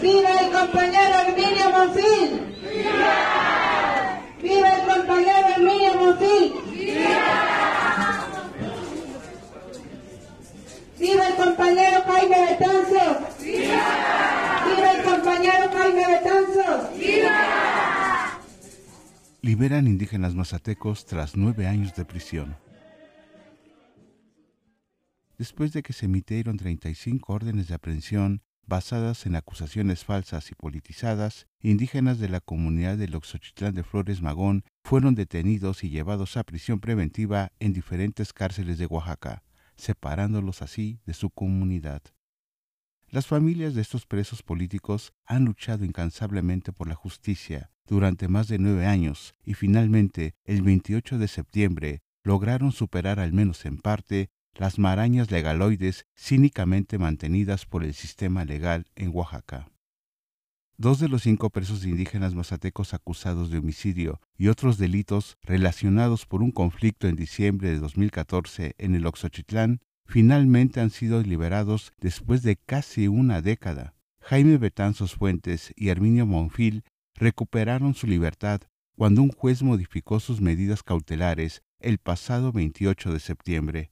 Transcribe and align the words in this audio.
¡Viva 0.00 0.40
el 0.40 0.52
compañero 0.52 1.14
Herminio 1.26 1.70
Monfil! 1.70 2.30
¡Viva! 2.62 4.22
¡Viva 4.40 4.68
el 4.76 4.86
compañero 4.86 5.48
Herminio 5.56 5.94
Monfil! 5.94 6.54
¡Viva! 6.72 8.28
¡Viva 10.98 11.28
el 11.28 11.34
compañero 11.36 12.02
Jaime 12.06 12.46
Betanzos! 12.46 13.42
¡Viva! 13.42 14.64
¡Viva 14.66 14.92
el 14.92 15.02
compañero 15.02 15.70
Jaime 15.72 16.06
Betanzos! 16.06 16.98
¡Viva! 16.98 18.38
Liberan 19.42 19.86
indígenas 19.88 20.34
mazatecos 20.34 21.06
tras 21.06 21.36
nueve 21.36 21.66
años 21.66 21.94
de 21.96 22.04
prisión. 22.04 22.56
Después 25.38 25.72
de 25.72 25.82
que 25.82 25.92
se 25.92 26.06
emitieron 26.06 26.56
35 26.56 27.32
órdenes 27.32 27.68
de 27.68 27.74
aprehensión 27.74 28.42
basadas 28.68 29.24
en 29.26 29.34
acusaciones 29.34 30.04
falsas 30.04 30.50
y 30.50 30.54
politizadas, 30.54 31.46
indígenas 31.60 32.18
de 32.18 32.28
la 32.28 32.40
comunidad 32.40 32.98
de 32.98 33.14
Oxochitlán 33.16 33.74
de 33.74 33.82
Flores 33.82 34.20
Magón 34.20 34.62
fueron 34.84 35.14
detenidos 35.14 35.82
y 35.82 35.90
llevados 35.90 36.36
a 36.36 36.44
prisión 36.44 36.78
preventiva 36.78 37.50
en 37.58 37.72
diferentes 37.72 38.32
cárceles 38.32 38.78
de 38.78 38.86
Oaxaca, 38.86 39.42
separándolos 39.76 40.60
así 40.60 41.00
de 41.06 41.14
su 41.14 41.30
comunidad. 41.30 42.02
Las 43.08 43.26
familias 43.26 43.74
de 43.74 43.80
estos 43.80 44.04
presos 44.04 44.42
políticos 44.42 45.14
han 45.24 45.46
luchado 45.46 45.86
incansablemente 45.86 46.72
por 46.72 46.88
la 46.88 46.94
justicia 46.94 47.70
durante 47.86 48.28
más 48.28 48.48
de 48.48 48.58
nueve 48.58 48.84
años 48.84 49.34
y 49.42 49.54
finalmente, 49.54 50.34
el 50.44 50.60
28 50.60 51.16
de 51.16 51.26
septiembre, 51.26 52.02
lograron 52.22 52.70
superar 52.70 53.18
al 53.18 53.32
menos 53.32 53.64
en 53.64 53.78
parte 53.78 54.28
las 54.58 54.78
marañas 54.78 55.30
legaloides 55.30 56.04
cínicamente 56.16 56.98
mantenidas 56.98 57.64
por 57.64 57.84
el 57.84 57.94
sistema 57.94 58.44
legal 58.44 58.86
en 58.96 59.14
Oaxaca. 59.14 59.70
Dos 60.76 60.98
de 60.98 61.08
los 61.08 61.22
cinco 61.22 61.50
presos 61.50 61.84
indígenas 61.84 62.34
mazatecos 62.34 62.92
acusados 62.92 63.50
de 63.50 63.58
homicidio 63.58 64.20
y 64.36 64.48
otros 64.48 64.76
delitos 64.76 65.38
relacionados 65.42 66.26
por 66.26 66.42
un 66.42 66.50
conflicto 66.50 67.08
en 67.08 67.16
diciembre 67.16 67.70
de 67.70 67.78
2014 67.78 68.74
en 68.78 68.94
el 68.94 69.06
Oxochitlán 69.06 69.80
finalmente 70.04 70.80
han 70.80 70.90
sido 70.90 71.22
liberados 71.22 71.92
después 72.00 72.42
de 72.42 72.56
casi 72.56 73.06
una 73.06 73.42
década. 73.42 73.94
Jaime 74.20 74.56
Betanzos 74.58 75.14
Fuentes 75.14 75.72
y 75.76 75.88
Herminio 75.88 76.26
Monfil 76.26 76.82
recuperaron 77.14 77.94
su 77.94 78.06
libertad 78.06 78.62
cuando 78.96 79.22
un 79.22 79.30
juez 79.30 79.62
modificó 79.62 80.18
sus 80.18 80.40
medidas 80.40 80.82
cautelares 80.82 81.62
el 81.78 81.98
pasado 81.98 82.50
28 82.50 83.12
de 83.12 83.20
septiembre. 83.20 83.90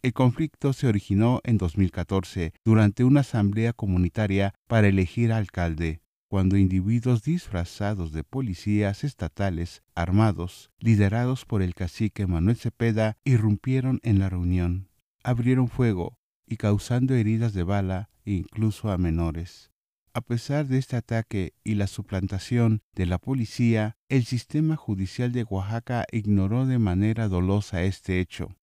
El 0.00 0.12
conflicto 0.12 0.72
se 0.72 0.86
originó 0.86 1.40
en 1.42 1.58
2014 1.58 2.52
durante 2.64 3.02
una 3.02 3.20
asamblea 3.20 3.72
comunitaria 3.72 4.54
para 4.68 4.86
elegir 4.86 5.32
alcalde, 5.32 6.02
cuando 6.28 6.56
individuos 6.56 7.22
disfrazados 7.22 8.12
de 8.12 8.22
policías 8.22 9.02
estatales 9.02 9.82
armados, 9.96 10.70
liderados 10.78 11.44
por 11.44 11.62
el 11.62 11.74
cacique 11.74 12.28
Manuel 12.28 12.56
Cepeda, 12.56 13.16
irrumpieron 13.24 13.98
en 14.04 14.20
la 14.20 14.28
reunión, 14.28 14.88
abrieron 15.24 15.68
fuego 15.68 16.16
y 16.46 16.58
causando 16.58 17.14
heridas 17.14 17.52
de 17.52 17.64
bala 17.64 18.08
incluso 18.24 18.92
a 18.92 18.98
menores. 18.98 19.72
A 20.14 20.20
pesar 20.20 20.68
de 20.68 20.78
este 20.78 20.96
ataque 20.96 21.54
y 21.64 21.74
la 21.74 21.88
suplantación 21.88 22.82
de 22.94 23.06
la 23.06 23.18
policía, 23.18 23.96
el 24.08 24.24
sistema 24.24 24.76
judicial 24.76 25.32
de 25.32 25.42
Oaxaca 25.44 26.04
ignoró 26.12 26.66
de 26.66 26.78
manera 26.78 27.28
dolosa 27.28 27.82
este 27.82 28.20
hecho, 28.20 28.56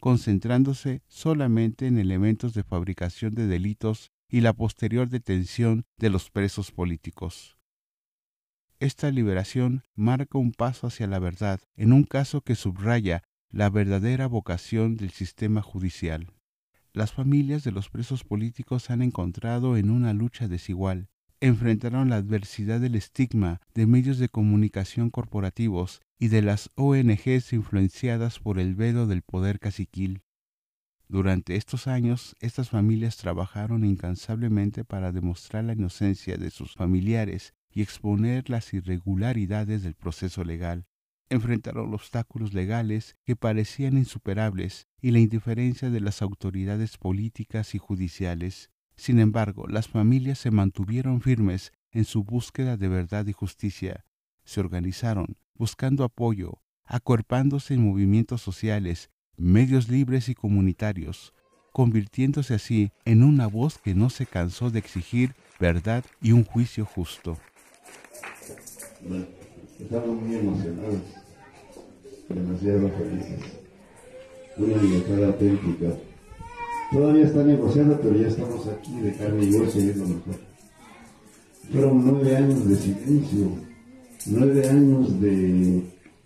concentrándose 0.00 1.02
solamente 1.08 1.86
en 1.86 1.98
elementos 1.98 2.54
de 2.54 2.62
fabricación 2.62 3.34
de 3.34 3.46
delitos 3.46 4.12
y 4.28 4.40
la 4.40 4.52
posterior 4.52 5.08
detención 5.08 5.84
de 5.98 6.10
los 6.10 6.30
presos 6.30 6.72
políticos. 6.72 7.56
Esta 8.78 9.10
liberación 9.10 9.84
marca 9.94 10.38
un 10.38 10.52
paso 10.52 10.86
hacia 10.86 11.06
la 11.06 11.18
verdad 11.18 11.60
en 11.76 11.92
un 11.92 12.04
caso 12.04 12.42
que 12.42 12.54
subraya 12.54 13.22
la 13.50 13.70
verdadera 13.70 14.26
vocación 14.26 14.96
del 14.96 15.10
sistema 15.10 15.62
judicial. 15.62 16.32
Las 16.92 17.12
familias 17.12 17.64
de 17.64 17.72
los 17.72 17.88
presos 17.88 18.24
políticos 18.24 18.90
han 18.90 19.02
encontrado 19.02 19.76
en 19.76 19.90
una 19.90 20.12
lucha 20.12 20.48
desigual, 20.48 21.08
enfrentaron 21.40 22.10
la 22.10 22.16
adversidad 22.16 22.80
del 22.80 22.94
estigma 22.94 23.60
de 23.74 23.86
medios 23.86 24.18
de 24.18 24.28
comunicación 24.28 25.10
corporativos 25.10 26.02
y 26.18 26.28
de 26.28 26.42
las 26.42 26.70
ONGs 26.76 27.52
influenciadas 27.52 28.38
por 28.38 28.58
el 28.58 28.74
vedo 28.74 29.06
del 29.06 29.22
poder 29.22 29.58
caciquil. 29.58 30.22
Durante 31.08 31.54
estos 31.54 31.86
años, 31.86 32.34
estas 32.40 32.70
familias 32.70 33.16
trabajaron 33.16 33.84
incansablemente 33.84 34.84
para 34.84 35.12
demostrar 35.12 35.64
la 35.64 35.74
inocencia 35.74 36.36
de 36.36 36.50
sus 36.50 36.74
familiares 36.74 37.54
y 37.70 37.82
exponer 37.82 38.50
las 38.50 38.74
irregularidades 38.74 39.82
del 39.82 39.94
proceso 39.94 40.42
legal. 40.42 40.86
Enfrentaron 41.28 41.92
obstáculos 41.94 42.54
legales 42.54 43.16
que 43.24 43.36
parecían 43.36 43.98
insuperables 43.98 44.88
y 45.00 45.10
la 45.12 45.20
indiferencia 45.20 45.90
de 45.90 46.00
las 46.00 46.22
autoridades 46.22 46.98
políticas 46.98 47.74
y 47.74 47.78
judiciales. 47.78 48.70
Sin 48.96 49.20
embargo, 49.20 49.66
las 49.68 49.88
familias 49.88 50.38
se 50.38 50.50
mantuvieron 50.50 51.20
firmes 51.20 51.72
en 51.90 52.04
su 52.04 52.24
búsqueda 52.24 52.76
de 52.76 52.88
verdad 52.88 53.26
y 53.26 53.32
justicia. 53.32 54.06
Se 54.44 54.60
organizaron, 54.60 55.36
buscando 55.58 56.04
apoyo, 56.04 56.60
acuerpándose 56.84 57.74
en 57.74 57.88
movimientos 57.88 58.42
sociales, 58.42 59.10
medios 59.36 59.88
libres 59.88 60.28
y 60.28 60.34
comunitarios, 60.34 61.32
convirtiéndose 61.72 62.54
así 62.54 62.90
en 63.04 63.22
una 63.22 63.46
voz 63.46 63.78
que 63.78 63.94
no 63.94 64.08
se 64.08 64.24
cansó 64.24 64.70
de 64.70 64.78
exigir 64.78 65.34
verdad 65.60 66.04
y 66.22 66.32
un 66.32 66.44
juicio 66.44 66.84
justo. 66.84 67.36
estamos 69.78 70.22
muy 70.22 70.36
emocionados, 70.36 71.02
demasiado 72.28 72.88
felices. 72.90 73.40
Una 74.56 74.76
libertad 74.82 75.24
auténtica. 75.24 75.92
Todavía 76.90 77.26
está 77.26 77.42
negociando, 77.42 78.00
pero 78.00 78.16
ya 78.16 78.28
estamos 78.28 78.66
aquí 78.68 79.00
de 79.00 79.14
carne 79.14 79.44
y 79.44 79.54
hueso 79.54 79.78
y 79.78 79.90
es 79.90 79.96
lo 79.96 80.06
mejor. 80.06 80.36
Fueron 81.70 82.06
nueve 82.06 82.36
años 82.36 82.66
de 82.66 82.76
silencio, 82.76 83.50
nueve 84.28 84.68
años 84.68 85.20
de 85.20 85.82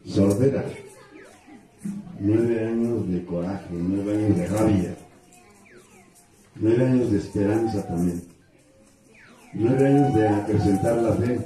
sordera, 0.06 0.64
nueve 2.18 2.66
años 2.66 3.08
de 3.10 3.24
coraje, 3.24 3.66
nueve 3.70 4.16
años 4.16 4.36
de 4.36 4.46
rabia, 4.46 4.96
nueve 6.56 6.86
años 6.86 7.12
de 7.12 7.18
esperanza 7.18 7.86
también, 7.86 8.22
nueve 9.52 9.86
años 9.86 10.14
de 10.14 10.28
acrecentar 10.28 10.96
la 10.96 11.12
fe, 11.14 11.40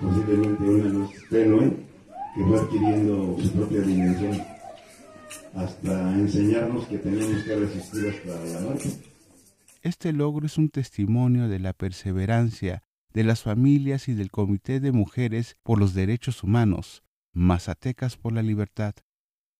posiblemente 0.00 0.62
una 0.62 0.84
luz 0.84 1.10
tenue 1.30 1.76
que 2.34 2.42
va 2.42 2.60
adquiriendo 2.60 3.36
su 3.42 3.50
propia 3.52 3.80
dimensión, 3.80 4.42
hasta 5.54 6.14
enseñarnos 6.14 6.86
que 6.86 6.98
tenemos 6.98 7.42
que 7.44 7.56
resistir 7.56 8.08
hasta 8.08 8.44
la 8.44 8.60
muerte. 8.60 8.90
Este 9.82 10.12
logro 10.12 10.46
es 10.46 10.58
un 10.58 10.68
testimonio 10.68 11.48
de 11.48 11.58
la 11.60 11.72
perseverancia 11.72 12.82
de 13.16 13.24
las 13.24 13.44
familias 13.44 14.08
y 14.08 14.14
del 14.14 14.30
Comité 14.30 14.78
de 14.78 14.92
Mujeres 14.92 15.56
por 15.62 15.78
los 15.78 15.94
Derechos 15.94 16.42
Humanos, 16.42 17.02
Mazatecas 17.32 18.18
por 18.18 18.34
la 18.34 18.42
Libertad. 18.42 18.94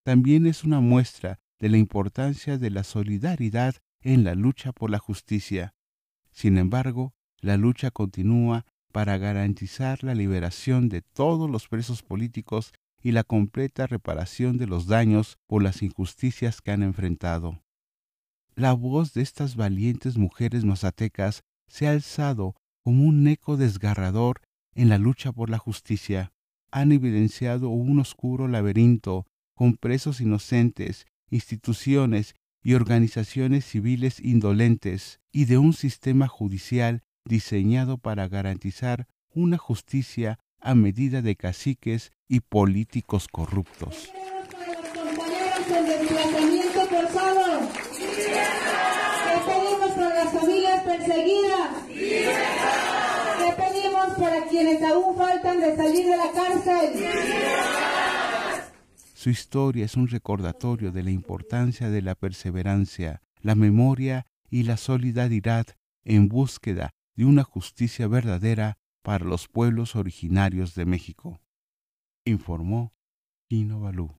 También 0.02 0.46
es 0.46 0.62
una 0.62 0.80
muestra 0.80 1.40
de 1.58 1.70
la 1.70 1.78
importancia 1.78 2.58
de 2.58 2.68
la 2.68 2.84
solidaridad 2.84 3.76
en 4.02 4.24
la 4.24 4.34
lucha 4.34 4.72
por 4.72 4.90
la 4.90 4.98
justicia. 4.98 5.74
Sin 6.32 6.58
embargo, 6.58 7.14
la 7.40 7.56
lucha 7.56 7.90
continúa 7.90 8.66
para 8.92 9.16
garantizar 9.16 10.04
la 10.04 10.14
liberación 10.14 10.90
de 10.90 11.00
todos 11.00 11.48
los 11.48 11.66
presos 11.66 12.02
políticos 12.02 12.74
y 13.02 13.12
la 13.12 13.24
completa 13.24 13.86
reparación 13.86 14.58
de 14.58 14.66
los 14.66 14.86
daños 14.86 15.38
por 15.46 15.62
las 15.62 15.80
injusticias 15.80 16.60
que 16.60 16.72
han 16.72 16.82
enfrentado. 16.82 17.62
La 18.54 18.74
voz 18.74 19.14
de 19.14 19.22
estas 19.22 19.56
valientes 19.56 20.18
mujeres 20.18 20.66
mazatecas 20.66 21.42
se 21.68 21.88
ha 21.88 21.92
alzado 21.92 22.54
como 22.86 23.02
un 23.02 23.26
eco 23.26 23.56
desgarrador 23.56 24.42
en 24.76 24.88
la 24.88 24.96
lucha 24.96 25.32
por 25.32 25.50
la 25.50 25.58
justicia, 25.58 26.32
han 26.70 26.92
evidenciado 26.92 27.68
un 27.68 27.98
oscuro 27.98 28.46
laberinto 28.46 29.26
con 29.56 29.76
presos 29.76 30.20
inocentes, 30.20 31.04
instituciones 31.28 32.36
y 32.62 32.74
organizaciones 32.74 33.64
civiles 33.64 34.20
indolentes 34.20 35.18
y 35.32 35.46
de 35.46 35.58
un 35.58 35.72
sistema 35.72 36.28
judicial 36.28 37.02
diseñado 37.24 37.98
para 37.98 38.28
garantizar 38.28 39.08
una 39.34 39.58
justicia 39.58 40.38
a 40.60 40.76
medida 40.76 41.22
de 41.22 41.34
caciques 41.34 42.12
y 42.28 42.38
políticos 42.38 43.26
corruptos. 43.26 44.12
las 50.14 50.32
familias 50.32 50.82
perseguidas 50.84 51.66
para 51.96 52.55
quienes 54.56 54.82
aún 54.82 55.14
faltan 55.14 55.60
de 55.60 55.76
salir 55.76 56.06
de 56.06 56.16
la 56.16 56.32
cárcel. 56.32 57.04
Su 59.12 59.28
historia 59.28 59.84
es 59.84 59.96
un 59.96 60.08
recordatorio 60.08 60.92
de 60.92 61.02
la 61.02 61.10
importancia 61.10 61.90
de 61.90 62.00
la 62.00 62.14
perseverancia, 62.14 63.20
la 63.42 63.54
memoria 63.54 64.24
y 64.48 64.62
la 64.62 64.78
solidaridad 64.78 65.66
en 66.04 66.28
búsqueda 66.28 66.94
de 67.16 67.26
una 67.26 67.44
justicia 67.44 68.08
verdadera 68.08 68.78
para 69.02 69.26
los 69.26 69.46
pueblos 69.46 69.94
originarios 69.94 70.74
de 70.74 70.86
México, 70.86 71.38
informó 72.24 72.94
Inovalú. 73.50 74.16